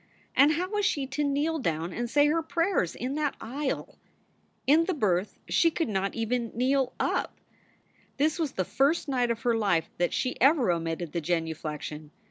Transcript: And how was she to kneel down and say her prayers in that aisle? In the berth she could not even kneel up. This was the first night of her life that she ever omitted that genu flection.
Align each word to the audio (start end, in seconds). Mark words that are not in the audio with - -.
And 0.35 0.53
how 0.53 0.67
was 0.71 0.83
she 0.83 1.05
to 1.05 1.23
kneel 1.23 1.59
down 1.59 1.93
and 1.93 2.09
say 2.09 2.25
her 2.25 2.41
prayers 2.41 2.95
in 2.95 3.13
that 3.13 3.35
aisle? 3.39 3.99
In 4.65 4.85
the 4.85 4.95
berth 4.95 5.37
she 5.47 5.69
could 5.69 5.89
not 5.89 6.15
even 6.15 6.51
kneel 6.55 6.93
up. 6.99 7.39
This 8.17 8.39
was 8.39 8.53
the 8.53 8.65
first 8.65 9.07
night 9.07 9.29
of 9.29 9.43
her 9.43 9.55
life 9.55 9.91
that 9.99 10.11
she 10.11 10.41
ever 10.41 10.71
omitted 10.71 11.11
that 11.11 11.21
genu 11.21 11.53
flection. 11.53 12.09